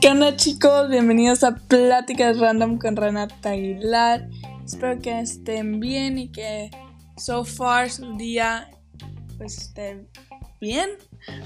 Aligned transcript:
¿Qué 0.00 0.10
onda 0.10 0.36
chicos? 0.36 0.88
Bienvenidos 0.88 1.42
a 1.42 1.56
Pláticas 1.56 2.38
Random 2.38 2.78
con 2.78 2.94
Renata 2.94 3.50
Aguilar. 3.50 4.28
Espero 4.64 5.00
que 5.00 5.18
estén 5.18 5.80
bien 5.80 6.18
y 6.18 6.30
que 6.30 6.70
so 7.16 7.44
far 7.44 7.90
su 7.90 8.16
día 8.16 8.70
pues 9.38 9.58
esté 9.58 10.06
bien. 10.60 10.88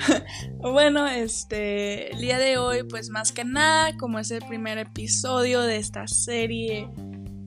bueno, 0.58 1.06
este, 1.06 2.12
el 2.12 2.20
día 2.20 2.38
de 2.38 2.58
hoy 2.58 2.82
pues 2.82 3.08
más 3.08 3.32
que 3.32 3.44
nada, 3.44 3.96
como 3.96 4.18
es 4.18 4.30
el 4.30 4.44
primer 4.44 4.76
episodio 4.76 5.62
de 5.62 5.78
esta 5.78 6.06
serie, 6.06 6.90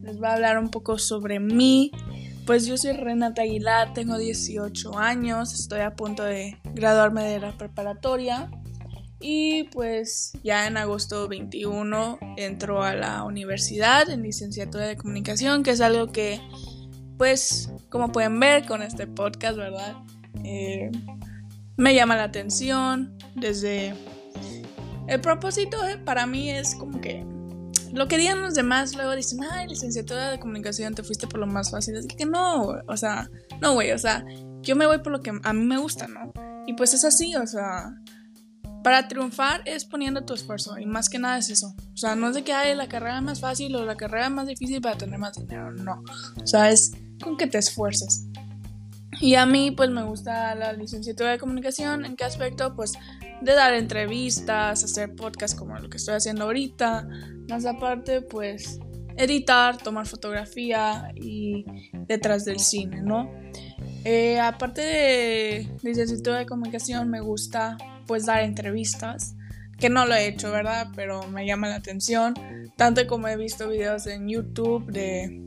les 0.02 0.18
voy 0.18 0.28
a 0.28 0.34
hablar 0.34 0.58
un 0.58 0.70
poco 0.70 0.98
sobre 0.98 1.40
mí. 1.40 1.92
Pues 2.48 2.66
yo 2.66 2.78
soy 2.78 2.94
Renata 2.94 3.44
Aguilar, 3.44 3.94
tengo 3.94 4.18
18 4.18 4.98
años, 4.98 5.54
estoy 5.54 5.82
a 5.82 5.96
punto 5.96 6.24
de 6.24 6.58
graduarme 6.74 7.24
de 7.26 7.40
la 7.42 7.56
preparatoria. 7.56 8.50
Y 9.28 9.64
pues 9.72 10.34
ya 10.44 10.68
en 10.68 10.78
agosto 10.78 11.28
21 11.28 12.20
entró 12.38 12.84
a 12.84 12.94
la 12.94 13.24
universidad 13.24 14.08
en 14.12 14.22
licenciatura 14.22 14.86
de 14.86 14.98
comunicación, 14.98 15.64
que 15.64 15.72
es 15.72 15.82
algo 15.82 16.12
que, 16.12 16.40
pues, 17.18 17.72
como 17.90 18.12
pueden 18.12 18.40
ver 18.40 18.68
con 18.68 18.84
este 18.84 19.08
podcast, 19.08 19.58
¿verdad? 19.58 19.96
Eh, 20.44 20.92
me 21.76 21.96
llama 21.96 22.16
la 22.16 22.26
atención 22.26 23.18
desde... 23.34 23.96
El 25.08 25.22
propósito 25.22 25.84
eh, 25.88 25.98
para 25.98 26.28
mí 26.28 26.52
es 26.52 26.76
como 26.76 27.02
que 27.02 27.26
lo 27.94 28.08
que 28.08 28.20
digan 28.20 28.44
los 28.44 28.54
demás, 28.54 28.96
luego 28.96 29.16
dicen, 29.16 29.40
ay, 29.44 29.68
licenciatura 29.68 30.30
de 30.30 30.40
comunicación, 30.40 30.94
te 30.94 31.02
fuiste 31.02 31.26
por 31.26 31.40
lo 31.40 31.48
más 31.48 31.72
fácil. 31.72 31.98
Así 31.98 32.10
que 32.10 32.28
no, 32.28 32.76
o 32.88 32.98
sea, 32.98 33.28
no, 33.60 33.74
güey, 33.74 33.92
o 33.92 33.98
sea, 33.98 34.24
yo 34.62 34.76
me 34.76 34.86
voy 34.86 35.00
por 35.00 35.12
lo 35.12 35.22
que 35.24 35.32
a 35.42 35.54
mí 35.54 35.66
me 35.66 35.80
gusta, 35.80 36.08
¿no? 36.08 36.32
Y 36.68 36.74
pues 36.74 36.94
es 36.94 37.04
así, 37.04 37.36
o 37.36 37.48
sea, 37.48 37.92
para 38.86 39.08
triunfar 39.08 39.64
es 39.66 39.84
poniendo 39.84 40.26
tu 40.26 40.36
esfuerzo 40.36 40.78
y 40.78 40.86
más 40.86 41.10
que 41.10 41.18
nada 41.18 41.40
es 41.40 41.50
eso. 41.50 41.74
O 41.96 41.98
sea, 41.98 42.16
no 42.16 42.30
es 42.30 42.36
de 42.36 42.44
que 42.44 42.54
hay 42.54 42.76
la 42.76 42.88
carrera 42.88 43.20
más 43.20 43.40
fácil 43.40 43.76
o 43.76 43.84
la 43.84 43.98
carrera 43.98 44.30
más 44.30 44.46
difícil 44.46 44.80
para 44.80 44.96
tener 44.96 45.18
más 45.18 45.36
dinero, 45.36 45.72
no. 45.72 46.04
O 46.40 46.46
sea, 46.46 46.70
es 46.70 46.92
con 47.20 47.36
que 47.36 47.48
te 47.48 47.58
esfuerces. 47.58 48.28
Y 49.20 49.34
a 49.34 49.48
mí 49.48 49.72
pues 49.72 49.90
me 49.90 50.04
gusta 50.04 50.54
la 50.54 50.72
licenciatura 50.74 51.32
de 51.32 51.40
comunicación. 51.40 52.06
¿En 52.06 52.16
qué 52.16 52.26
aspecto? 52.26 52.76
Pues 52.76 52.94
de 53.42 53.54
dar 53.56 53.74
entrevistas, 53.74 54.84
hacer 54.84 55.16
podcasts 55.16 55.58
como 55.58 55.80
lo 55.80 55.90
que 55.90 55.98
estoy 55.98 56.14
haciendo 56.14 56.44
ahorita. 56.44 57.08
Más 57.50 57.66
aparte 57.66 58.22
pues 58.22 58.80
editar, 59.18 59.78
tomar 59.78 60.06
fotografía 60.06 61.12
y 61.16 61.66
detrás 62.08 62.46
del 62.46 62.60
cine, 62.60 63.02
¿no? 63.02 63.32
Eh, 64.04 64.40
aparte 64.40 64.82
de 64.82 65.70
licenciatura 65.82 66.38
de 66.38 66.46
comunicación 66.46 67.10
me 67.10 67.20
gusta 67.20 67.80
pues 68.06 68.26
dar 68.26 68.42
entrevistas, 68.42 69.36
que 69.80 69.90
no 69.90 70.06
lo 70.06 70.16
he 70.16 70.28
hecho, 70.28 70.52
¿verdad? 70.52 70.88
Pero 70.96 71.28
me 71.28 71.46
llama 71.46 71.68
la 71.68 71.76
atención, 71.76 72.34
tanto 72.76 73.06
como 73.08 73.28
he 73.28 73.38
visto 73.38 73.70
videos 73.70 74.08
en 74.08 74.28
YouTube 74.28 74.86
de 74.92 75.42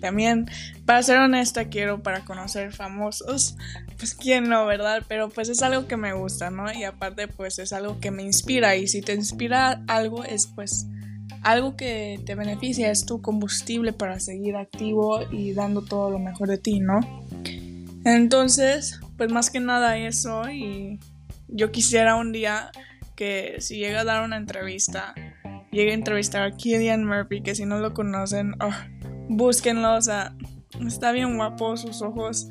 también, 0.00 0.50
para 0.84 1.02
ser 1.02 1.16
honesta, 1.16 1.70
quiero 1.70 2.02
para 2.02 2.26
conocer 2.26 2.72
famosos, 2.74 3.56
pues 3.96 4.14
quién 4.14 4.50
no, 4.50 4.66
¿verdad? 4.66 5.02
Pero 5.08 5.30
pues 5.30 5.48
es 5.48 5.62
algo 5.62 5.86
que 5.86 5.96
me 5.96 6.12
gusta, 6.12 6.50
¿no? 6.50 6.70
Y 6.70 6.84
aparte 6.84 7.26
pues 7.26 7.58
es 7.58 7.72
algo 7.72 8.00
que 8.00 8.10
me 8.10 8.22
inspira 8.22 8.76
y 8.76 8.86
si 8.86 9.00
te 9.00 9.14
inspira 9.14 9.82
algo 9.86 10.22
es 10.22 10.46
pues 10.46 10.86
algo 11.40 11.74
que 11.74 12.20
te 12.26 12.34
beneficia, 12.34 12.90
es 12.90 13.06
tu 13.06 13.22
combustible 13.22 13.94
para 13.94 14.20
seguir 14.20 14.56
activo 14.56 15.20
y 15.32 15.54
dando 15.54 15.82
todo 15.82 16.10
lo 16.10 16.18
mejor 16.18 16.48
de 16.48 16.58
ti, 16.58 16.80
¿no? 16.80 17.00
Entonces, 18.04 19.00
pues 19.16 19.32
más 19.32 19.48
que 19.48 19.60
nada 19.60 19.96
eso 19.96 20.50
y 20.50 21.00
yo 21.54 21.70
quisiera 21.70 22.16
un 22.16 22.32
día 22.32 22.70
que 23.14 23.56
si 23.60 23.78
llega 23.78 24.00
a 24.00 24.04
dar 24.04 24.24
una 24.24 24.36
entrevista, 24.36 25.14
llegue 25.70 25.92
a 25.92 25.94
entrevistar 25.94 26.42
a 26.42 26.50
Killian 26.50 27.04
Murphy, 27.04 27.42
que 27.42 27.54
si 27.54 27.64
no 27.64 27.78
lo 27.78 27.94
conocen, 27.94 28.54
oh, 28.60 28.74
búsquenlo, 29.28 29.94
o 29.94 30.02
sea, 30.02 30.34
está 30.84 31.12
bien 31.12 31.36
guapo, 31.36 31.76
sus 31.76 32.02
ojos, 32.02 32.48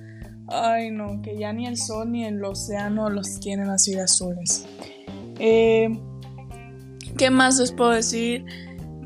ay 0.48 0.90
no, 0.90 1.22
que 1.22 1.38
ya 1.38 1.52
ni 1.52 1.68
el 1.68 1.78
sol 1.78 2.12
ni 2.12 2.26
el 2.26 2.44
océano 2.44 3.10
los 3.10 3.40
tienen 3.42 3.70
así 3.70 3.94
de 3.94 4.02
azules. 4.02 4.66
Eh, 5.38 5.90
¿Qué 7.18 7.30
más 7.30 7.60
les 7.60 7.74
puedo 7.74 7.92
decir? 7.92 8.46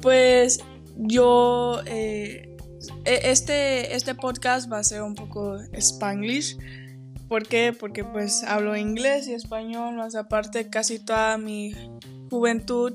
Pues 0.02 0.60
yo, 0.96 1.82
eh, 1.88 2.56
e-, 3.04 3.32
este, 3.32 3.96
este 3.96 4.14
podcast 4.14 4.72
va 4.72 4.78
a 4.78 4.84
ser 4.84 5.02
un 5.02 5.16
poco 5.16 5.58
spanglish 5.74 6.56
¿Por 7.28 7.48
qué? 7.48 7.74
Porque 7.78 8.04
pues 8.04 8.44
hablo 8.44 8.76
inglés 8.76 9.28
y 9.28 9.34
español, 9.34 9.96
más 9.96 10.16
aparte 10.16 10.70
casi 10.70 11.00
toda 11.00 11.38
mi 11.38 11.74
juventud 12.30 12.94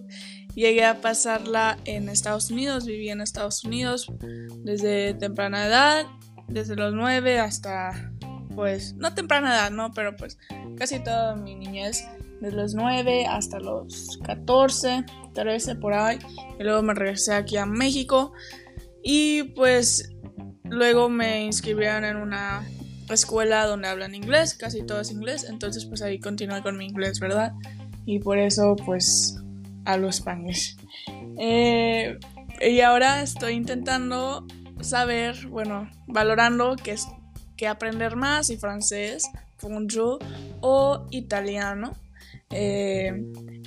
llegué 0.55 0.85
a 0.85 1.01
pasarla 1.01 1.79
en 1.85 2.09
Estados 2.09 2.51
Unidos, 2.51 2.87
viví 2.87 3.09
en 3.09 3.21
Estados 3.21 3.65
Unidos 3.65 4.07
desde 4.65 5.15
temprana 5.15 5.67
edad, 5.67 6.07
desde 6.49 6.77
los 6.77 6.95
9 6.95 7.39
hasta 7.39 8.13
pues 8.55 8.95
no 8.95 9.15
temprana 9.15 9.55
edad, 9.55 9.71
no, 9.71 9.93
pero 9.93 10.15
pues 10.17 10.39
casi 10.77 11.03
toda 11.03 11.37
mi 11.37 11.55
niñez 11.55 12.05
desde 12.41 12.57
los 12.57 12.75
9 12.75 13.27
hasta 13.27 13.61
los 13.61 14.19
14, 14.25 15.05
13 15.33 15.77
por 15.77 15.95
ahí, 15.95 16.19
y 16.59 16.63
luego 16.63 16.83
me 16.83 16.95
regresé 16.95 17.35
aquí 17.35 17.57
a 17.57 17.65
México 17.65 18.33
y 19.03 19.45
pues 19.55 20.15
luego 20.65 21.09
me 21.09 21.45
inscribieron 21.45 22.05
en 22.05 22.17
una 22.17 22.67
escuela 23.09 23.67
donde 23.67 23.89
hablan 23.89 24.15
inglés, 24.15 24.55
casi 24.55 24.85
todo 24.85 25.01
es 25.01 25.11
inglés, 25.11 25.47
entonces 25.49 25.85
pues 25.87 26.03
ahí 26.03 26.19
continué 26.19 26.63
con 26.63 26.77
mi 26.77 26.87
inglés, 26.87 27.21
¿verdad? 27.21 27.53
Y 28.07 28.19
por 28.19 28.39
eso 28.39 28.77
pues 28.77 29.37
hablo 29.85 30.09
español. 30.09 30.55
Eh, 31.39 32.19
y 32.61 32.81
ahora 32.81 33.23
estoy 33.23 33.55
intentando 33.55 34.47
saber, 34.81 35.47
bueno, 35.49 35.91
valorando 36.07 36.77
que, 36.77 36.93
es, 36.93 37.07
que 37.57 37.67
aprender 37.67 38.17
más 38.17 38.51
y 38.51 38.57
francés, 38.57 39.25
bonjour, 39.61 40.19
o 40.61 41.07
italiano. 41.11 41.93
Eh, 42.51 43.13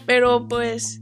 pero 0.05 0.47
pues 0.47 1.01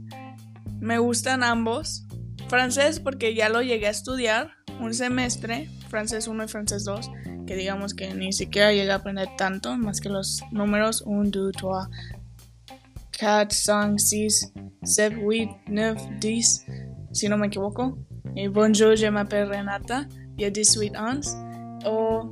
me 0.80 0.98
gustan 0.98 1.42
ambos. 1.42 2.06
Francés 2.48 3.00
porque 3.00 3.34
ya 3.34 3.48
lo 3.48 3.62
llegué 3.62 3.86
a 3.86 3.90
estudiar 3.90 4.50
un 4.80 4.94
semestre, 4.94 5.68
francés 5.94 6.26
1 6.26 6.42
y 6.42 6.48
francés 6.48 6.82
2 6.82 7.08
que 7.46 7.54
digamos 7.54 7.94
que 7.94 8.12
ni 8.14 8.32
siquiera 8.32 8.72
llegué 8.72 8.90
a 8.90 8.96
aprender 8.96 9.28
tanto, 9.38 9.76
más 9.76 10.00
que 10.00 10.08
los 10.08 10.42
números 10.50 11.04
1, 11.06 11.30
2, 11.30 11.52
3, 11.52 11.64
4, 13.20 13.48
5, 13.50 13.98
6, 13.98 14.52
7, 14.82 15.16
8, 15.24 15.60
9, 15.68 16.00
10, 16.20 16.66
si 17.12 17.28
no 17.28 17.38
me 17.38 17.46
equivoco. 17.46 17.96
Y 18.34 18.48
bonjour, 18.48 18.96
je 18.96 19.08
m'appelle 19.08 19.46
Renata, 19.46 20.08
y 20.36 20.50
18 20.50 20.96
ans. 20.96 21.36
O, 21.84 22.28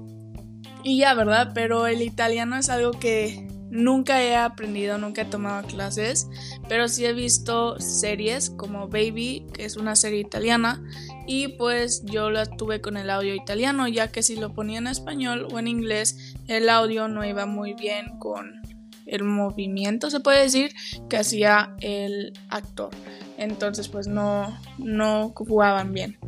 y 0.82 0.98
ya, 0.98 1.14
¿verdad? 1.14 1.52
Pero 1.54 1.86
el 1.86 2.02
italiano 2.02 2.56
es 2.56 2.68
algo 2.68 2.90
que 2.90 3.46
nunca 3.72 4.22
he 4.22 4.36
aprendido, 4.36 4.98
nunca 4.98 5.22
he 5.22 5.24
tomado 5.24 5.66
clases, 5.66 6.28
pero 6.68 6.88
sí 6.88 7.06
he 7.06 7.14
visto 7.14 7.80
series 7.80 8.50
como 8.50 8.88
Baby, 8.88 9.46
que 9.54 9.64
es 9.64 9.76
una 9.76 9.96
serie 9.96 10.20
italiana, 10.20 10.84
y 11.26 11.48
pues 11.48 12.04
yo 12.04 12.30
la 12.30 12.44
tuve 12.44 12.82
con 12.82 12.98
el 12.98 13.08
audio 13.08 13.34
italiano, 13.34 13.88
ya 13.88 14.12
que 14.12 14.22
si 14.22 14.36
lo 14.36 14.52
ponía 14.52 14.78
en 14.78 14.86
español 14.86 15.48
o 15.50 15.58
en 15.58 15.68
inglés, 15.68 16.34
el 16.48 16.68
audio 16.68 17.08
no 17.08 17.24
iba 17.24 17.46
muy 17.46 17.72
bien 17.72 18.18
con 18.18 18.60
el 19.06 19.24
movimiento, 19.24 20.10
se 20.10 20.20
puede 20.20 20.42
decir, 20.42 20.72
que 21.08 21.16
hacía 21.16 21.74
el 21.80 22.34
actor. 22.50 22.90
Entonces 23.38 23.88
pues 23.88 24.06
no, 24.06 24.54
no 24.76 25.32
jugaban 25.34 25.94
bien. 25.94 26.18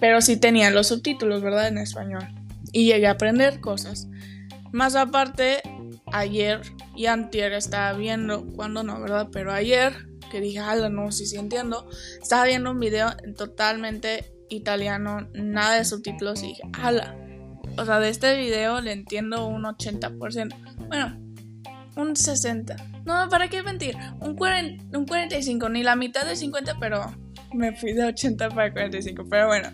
Pero 0.00 0.22
sí 0.22 0.38
tenían 0.38 0.74
los 0.74 0.88
subtítulos, 0.88 1.42
¿verdad? 1.42 1.68
En 1.68 1.78
español. 1.78 2.26
Y 2.72 2.86
llegué 2.86 3.06
a 3.06 3.12
aprender 3.12 3.60
cosas. 3.60 4.08
Más 4.72 4.96
aparte, 4.96 5.60
ayer 6.12 6.60
y 6.94 7.06
antier 7.06 7.52
estaba 7.52 7.92
viendo, 7.96 8.46
cuando 8.54 8.82
no, 8.82 9.00
¿verdad? 9.00 9.28
Pero 9.32 9.52
ayer 9.52 9.92
que 10.30 10.40
dije, 10.40 10.60
ala, 10.60 10.88
no, 10.88 11.12
sí, 11.12 11.26
sí 11.26 11.36
entiendo. 11.36 11.88
Estaba 12.20 12.44
viendo 12.44 12.70
un 12.70 12.80
video 12.80 13.10
totalmente 13.36 14.32
italiano, 14.48 15.28
nada 15.34 15.76
de 15.76 15.84
subtítulos 15.84 16.42
y 16.42 16.48
dije, 16.48 16.62
ala. 16.80 17.16
O 17.76 17.84
sea, 17.84 18.00
de 18.00 18.08
este 18.08 18.36
video 18.36 18.80
le 18.80 18.92
entiendo 18.92 19.46
un 19.46 19.64
80%. 19.64 20.54
Bueno, 20.88 21.18
un 21.96 22.16
60. 22.16 22.76
No, 23.04 23.28
¿para 23.28 23.48
qué 23.48 23.62
mentir? 23.62 23.96
Un, 24.20 24.36
40, 24.36 24.98
un 24.98 25.06
45, 25.06 25.68
ni 25.68 25.82
la 25.82 25.96
mitad 25.96 26.24
de 26.24 26.36
50, 26.36 26.76
pero 26.78 27.14
me 27.52 27.74
fui 27.76 27.92
de 27.92 28.04
80 28.04 28.48
para 28.50 28.72
45. 28.72 29.26
Pero 29.28 29.46
bueno, 29.48 29.68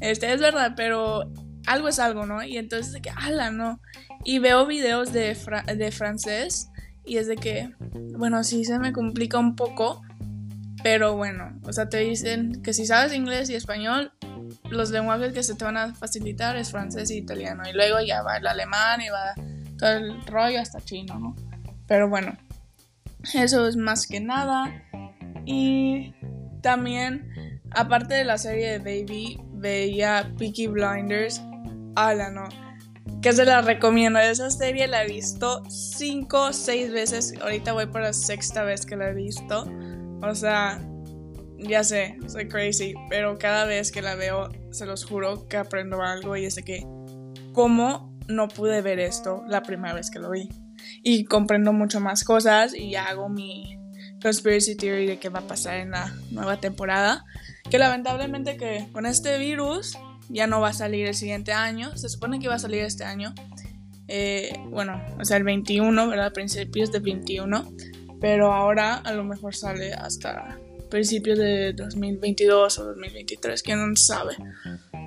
este 0.00 0.32
es 0.32 0.40
verdad, 0.40 0.74
pero 0.76 1.30
algo 1.66 1.88
es 1.88 1.98
algo, 1.98 2.26
¿no? 2.26 2.42
Y 2.42 2.58
entonces 2.58 2.92
de 2.92 3.02
que, 3.02 3.10
ala, 3.10 3.50
no. 3.50 3.80
Y 4.24 4.38
veo 4.38 4.66
videos 4.66 5.12
de, 5.12 5.36
de 5.76 5.92
francés 5.92 6.68
y 7.04 7.18
es 7.18 7.26
de 7.26 7.36
que, 7.36 7.70
bueno, 8.16 8.42
sí 8.44 8.64
se 8.64 8.78
me 8.78 8.92
complica 8.92 9.38
un 9.38 9.56
poco, 9.56 10.02
pero 10.82 11.16
bueno, 11.16 11.58
o 11.64 11.72
sea, 11.72 11.88
te 11.88 11.98
dicen 11.98 12.62
que 12.62 12.72
si 12.72 12.86
sabes 12.86 13.14
inglés 13.14 13.50
y 13.50 13.54
español, 13.54 14.12
los 14.70 14.90
lenguajes 14.90 15.32
que 15.32 15.42
se 15.42 15.54
te 15.54 15.64
van 15.64 15.76
a 15.76 15.94
facilitar 15.94 16.56
es 16.56 16.70
francés 16.70 17.10
y 17.10 17.18
italiano. 17.18 17.62
Y 17.68 17.72
luego 17.72 18.00
ya 18.00 18.22
va 18.22 18.36
el 18.36 18.46
alemán 18.46 19.00
y 19.00 19.08
va 19.08 19.34
todo 19.78 19.90
el 19.90 20.26
rollo 20.26 20.60
hasta 20.60 20.80
chino, 20.80 21.18
¿no? 21.18 21.36
Pero 21.86 22.08
bueno, 22.08 22.36
eso 23.34 23.66
es 23.66 23.76
más 23.76 24.06
que 24.06 24.20
nada. 24.20 24.82
Y 25.44 26.14
También, 26.62 27.60
aparte 27.72 28.14
de 28.14 28.24
la 28.24 28.38
serie 28.38 28.78
de 28.78 28.78
Baby, 28.78 29.38
veía 29.52 30.32
Peaky 30.38 30.68
Blinders. 30.68 31.42
Ala, 31.94 32.30
no. 32.30 32.48
Que 33.22 33.32
se 33.32 33.44
la 33.44 33.60
recomiendo. 33.62 34.18
Esa 34.18 34.50
serie 34.50 34.86
la 34.86 35.04
he 35.04 35.08
visto 35.08 35.62
cinco 35.68 36.46
o 36.46 36.52
seis 36.52 36.92
veces. 36.92 37.34
Ahorita 37.40 37.72
voy 37.72 37.86
por 37.86 38.02
la 38.02 38.12
sexta 38.12 38.64
vez 38.64 38.86
que 38.86 38.96
la 38.96 39.10
he 39.10 39.14
visto. 39.14 39.66
O 40.22 40.34
sea, 40.34 40.80
ya 41.58 41.84
sé, 41.84 42.16
soy 42.26 42.48
crazy. 42.48 42.94
Pero 43.08 43.38
cada 43.38 43.64
vez 43.64 43.92
que 43.92 44.02
la 44.02 44.14
veo, 44.14 44.48
se 44.70 44.86
los 44.86 45.04
juro 45.04 45.46
que 45.48 45.56
aprendo 45.56 46.02
algo. 46.02 46.36
Y 46.36 46.46
es 46.46 46.56
de 46.56 46.62
que, 46.62 46.86
¿cómo 47.52 48.14
no 48.28 48.48
pude 48.48 48.80
ver 48.82 48.98
esto 48.98 49.42
la 49.48 49.62
primera 49.62 49.94
vez 49.94 50.10
que 50.10 50.18
lo 50.18 50.30
vi? 50.30 50.48
Y 51.02 51.24
comprendo 51.24 51.72
mucho 51.72 52.00
más 52.00 52.24
cosas 52.24 52.74
y 52.74 52.94
hago 52.96 53.28
mi 53.28 53.78
conspiracy 54.20 54.74
theory 54.74 55.06
de 55.06 55.18
qué 55.18 55.28
va 55.28 55.40
a 55.40 55.46
pasar 55.46 55.76
en 55.76 55.90
la 55.92 56.14
nueva 56.30 56.58
temporada. 56.58 57.24
Que 57.70 57.78
lamentablemente 57.78 58.56
que 58.56 58.88
con 58.92 59.06
este 59.06 59.38
virus 59.38 59.96
ya 60.28 60.46
no 60.46 60.60
va 60.60 60.68
a 60.68 60.72
salir 60.72 61.06
el 61.06 61.14
siguiente 61.14 61.52
año. 61.52 61.96
Se 61.96 62.08
supone 62.08 62.38
que 62.38 62.46
iba 62.46 62.54
a 62.54 62.58
salir 62.58 62.82
este 62.82 63.04
año. 63.04 63.34
Eh, 64.08 64.52
bueno, 64.70 65.02
o 65.18 65.24
sea, 65.24 65.36
el 65.36 65.44
21, 65.44 66.08
¿verdad? 66.08 66.32
Principios 66.32 66.92
de 66.92 67.00
21. 67.00 67.72
Pero 68.20 68.52
ahora 68.52 68.94
a 68.96 69.12
lo 69.12 69.24
mejor 69.24 69.54
sale 69.54 69.92
hasta 69.92 70.58
principios 70.90 71.38
de 71.38 71.72
2022 71.72 72.78
o 72.78 72.84
2023, 72.84 73.62
quién 73.62 73.96
sabe. 73.96 74.36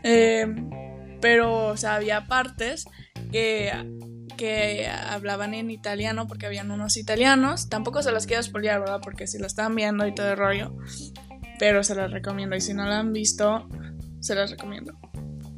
Eh, 0.04 0.46
pero, 1.22 1.68
o 1.68 1.78
sea, 1.78 1.96
había 1.96 2.28
partes 2.28 2.86
que 3.32 3.72
que 4.38 4.88
hablaban 4.88 5.54
en 5.54 5.70
italiano 5.70 6.28
porque 6.28 6.46
habían 6.46 6.72
unos 6.72 6.96
italianos. 6.96 7.68
Tampoco 7.68 8.02
se 8.02 8.12
las 8.12 8.26
quiero 8.26 8.42
spoilear, 8.44 8.80
¿verdad? 8.80 9.02
Porque 9.04 9.28
si 9.28 9.40
la 9.40 9.48
están 9.48 9.76
viendo 9.76 10.08
y 10.08 10.16
todo 10.16 10.30
el 10.32 10.38
rollo. 10.38 10.78
Pero 11.60 11.84
se 11.84 11.96
las 11.96 12.12
recomiendo. 12.12 12.56
Y 12.56 12.62
si 12.62 12.74
no 12.74 12.86
la 12.86 13.00
han 13.00 13.12
visto, 13.12 13.68
se 14.22 14.36
las 14.36 14.52
recomiendo. 14.52 14.94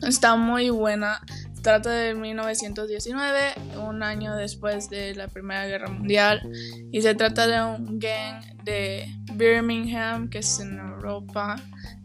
Está 0.01 0.35
muy 0.35 0.69
buena. 0.69 1.21
Trata 1.61 1.89
de 1.89 2.13
1919, 2.13 3.53
un 3.85 4.01
año 4.01 4.35
después 4.35 4.89
de 4.89 5.13
la 5.13 5.27
Primera 5.27 5.65
Guerra 5.65 5.89
Mundial. 5.89 6.49
Y 6.91 7.01
se 7.01 7.15
trata 7.15 7.47
de 7.47 7.61
un 7.61 7.99
gang 7.99 8.43
de 8.63 9.13
Birmingham, 9.33 10.29
que 10.29 10.39
es 10.39 10.59
en 10.59 10.79
Europa. 10.79 11.57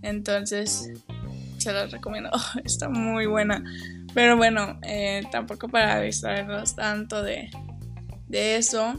Entonces, 0.03 0.91
se 1.59 1.73
las 1.73 1.91
recomiendo. 1.91 2.31
está 2.65 2.89
muy 2.89 3.27
buena. 3.27 3.63
Pero 4.15 4.37
bueno, 4.37 4.79
eh, 4.83 5.23
tampoco 5.31 5.69
para 5.69 6.01
distraernos 6.01 6.77
tanto 6.77 7.23
de, 7.23 7.51
eso. 8.31 8.95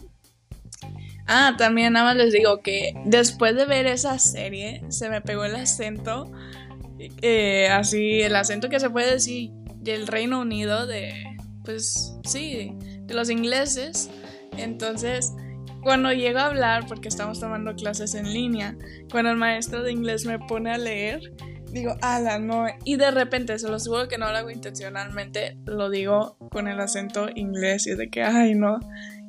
Ah, 1.27 1.55
también 1.57 1.93
nada 1.93 2.05
más 2.05 2.17
les 2.17 2.31
digo 2.31 2.61
que 2.61 2.93
después 3.05 3.55
de 3.55 3.65
ver 3.65 3.87
esa 3.87 4.19
serie 4.19 4.83
se 4.89 5.09
me 5.09 5.21
pegó 5.21 5.45
el 5.45 5.55
acento, 5.55 6.31
eh, 6.99 7.67
así 7.69 8.21
el 8.21 8.35
acento 8.35 8.69
que 8.69 8.79
se 8.79 8.89
puede 8.89 9.11
decir 9.13 9.51
del 9.77 10.07
Reino 10.07 10.41
Unido, 10.41 10.87
de, 10.87 11.13
pues 11.63 12.15
sí, 12.23 12.73
de 13.01 13.13
los 13.13 13.29
ingleses. 13.29 14.09
Entonces, 14.57 15.33
cuando 15.81 16.11
llego 16.11 16.39
a 16.39 16.47
hablar, 16.47 16.87
porque 16.87 17.07
estamos 17.07 17.39
tomando 17.39 17.75
clases 17.75 18.15
en 18.15 18.33
línea, 18.33 18.75
cuando 19.11 19.31
el 19.31 19.37
maestro 19.37 19.83
de 19.83 19.91
inglés 19.91 20.25
me 20.25 20.39
pone 20.39 20.71
a 20.71 20.77
leer, 20.77 21.21
digo, 21.75 21.95
ala, 22.01 22.39
no. 22.39 22.65
Y 22.83 22.95
de 22.95 23.11
repente, 23.11 23.59
se 23.59 23.67
lo 23.67 23.75
aseguro 23.75 24.07
que 24.07 24.17
no 24.17 24.31
lo 24.31 24.37
hago 24.37 24.49
intencionalmente, 24.49 25.57
lo 25.65 25.89
digo 25.89 26.37
con 26.49 26.67
el 26.67 26.79
acento 26.79 27.27
inglés 27.35 27.85
y 27.85 27.91
es 27.91 27.97
de 27.97 28.09
que, 28.09 28.23
ay, 28.23 28.55
no. 28.55 28.79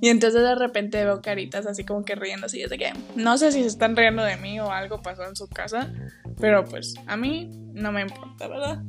Y 0.01 0.09
entonces 0.09 0.43
de 0.43 0.55
repente 0.55 1.05
veo 1.05 1.21
caritas 1.23 1.67
así 1.67 1.85
como 1.85 2.05
que 2.05 2.15
riendo 2.15 2.47
así, 2.47 2.63
es 2.63 2.71
de 2.71 2.79
que 2.79 2.93
no 3.17 3.37
sé 3.39 3.51
si 3.51 3.63
se 3.63 3.69
están 3.69 3.97
riendo 3.97 4.23
de 4.23 4.37
mí 4.37 4.61
o 4.61 4.71
algo 4.71 5.03
pasó 5.03 5.25
en 5.25 5.37
su 5.37 5.49
casa, 5.49 5.93
pero 6.39 6.65
pues 6.65 6.95
a 7.07 7.17
mí 7.17 7.51
no 7.73 7.93
me 7.93 8.03
importa, 8.03 8.47
¿verdad? 8.47 8.83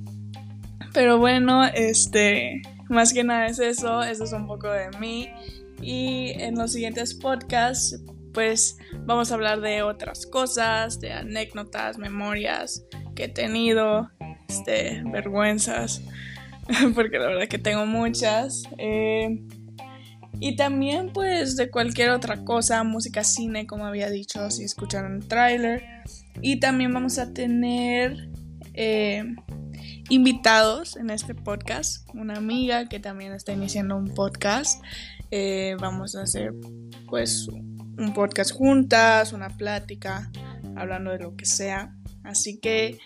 Pero 0.93 1.17
bueno, 1.17 1.65
este, 1.65 2.61
más 2.89 3.13
que 3.13 3.23
nada 3.23 3.47
es 3.47 3.59
eso, 3.59 4.03
eso 4.03 4.23
es 4.25 4.33
un 4.33 4.47
poco 4.47 4.69
de 4.69 4.89
mí. 4.99 5.29
Y 5.81 6.31
en 6.41 6.55
los 6.55 6.73
siguientes 6.73 7.13
podcasts, 7.13 8.01
pues 8.37 8.77
vamos 9.07 9.31
a 9.31 9.33
hablar 9.33 9.61
de 9.61 9.81
otras 9.81 10.27
cosas, 10.27 10.99
de 10.99 11.11
anécdotas, 11.11 11.97
memorias, 11.97 12.85
que 13.15 13.23
he 13.23 13.29
tenido, 13.29 14.11
este, 14.47 15.01
vergüenzas, 15.11 16.03
porque 16.93 17.17
la 17.17 17.25
verdad 17.29 17.47
que 17.47 17.57
tengo 17.57 17.87
muchas. 17.87 18.61
Eh, 18.77 19.41
y 20.39 20.55
también 20.55 21.11
pues 21.13 21.55
de 21.55 21.71
cualquier 21.71 22.11
otra 22.11 22.45
cosa, 22.45 22.83
música, 22.83 23.23
cine, 23.23 23.65
como 23.65 23.87
había 23.87 24.11
dicho, 24.11 24.51
si 24.51 24.65
escucharon 24.65 25.15
el 25.15 25.27
tráiler. 25.27 25.83
Y 26.39 26.59
también 26.59 26.93
vamos 26.93 27.17
a 27.17 27.33
tener 27.33 28.29
eh, 28.75 29.23
invitados 30.09 30.95
en 30.95 31.09
este 31.09 31.33
podcast. 31.33 32.07
Una 32.13 32.35
amiga 32.35 32.87
que 32.87 32.99
también 32.99 33.33
está 33.33 33.51
iniciando 33.51 33.97
un 33.97 34.13
podcast. 34.13 34.79
Eh, 35.31 35.75
vamos 35.79 36.15
a 36.15 36.21
hacer 36.21 36.53
pues 37.09 37.49
un 37.97 38.13
podcast 38.13 38.51
juntas, 38.51 39.33
una 39.33 39.49
plática, 39.49 40.31
hablando 40.75 41.11
de 41.11 41.19
lo 41.19 41.35
que 41.35 41.45
sea. 41.45 41.95
Así 42.23 42.59
que, 42.59 42.99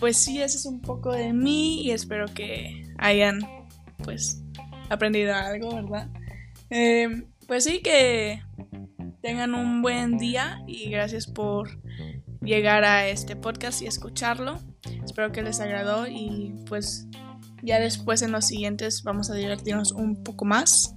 pues 0.00 0.16
sí, 0.16 0.40
ese 0.40 0.58
es 0.58 0.66
un 0.66 0.80
poco 0.80 1.12
de 1.12 1.32
mí 1.32 1.82
y 1.82 1.90
espero 1.92 2.26
que 2.26 2.86
hayan, 2.98 3.40
pues, 4.04 4.42
aprendido 4.88 5.34
algo, 5.34 5.74
¿verdad? 5.74 6.08
Em, 6.70 7.26
pues 7.46 7.64
sí, 7.64 7.80
que 7.80 8.42
tengan 9.22 9.54
un 9.54 9.82
buen 9.82 10.18
día 10.18 10.62
y 10.66 10.90
gracias 10.90 11.26
por 11.26 11.80
llegar 12.42 12.84
a 12.84 13.08
este 13.08 13.36
podcast 13.36 13.82
y 13.82 13.86
escucharlo. 13.86 14.58
Espero 15.04 15.32
que 15.32 15.42
les 15.42 15.60
agradó 15.60 16.06
y 16.06 16.54
pues 16.66 17.06
ya 17.62 17.80
después 17.80 18.22
en 18.22 18.32
los 18.32 18.46
siguientes 18.46 19.02
vamos 19.02 19.30
a 19.30 19.34
divertirnos 19.34 19.92
un 19.92 20.22
poco 20.22 20.44
más. 20.44 20.94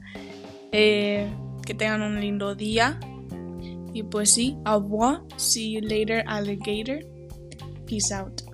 Eh, 0.72 1.30
que 1.66 1.74
tengan 1.74 2.02
un 2.02 2.20
lindo 2.20 2.56
día. 2.56 3.00
Y 3.94 4.04
pues 4.04 4.32
sí, 4.32 4.58
au 4.66 4.80
revoir. 4.80 5.22
See 5.38 5.72
you 5.72 5.82
later, 5.82 6.24
alligator. 6.28 7.00
Peace 7.86 8.12
out. 8.12 8.51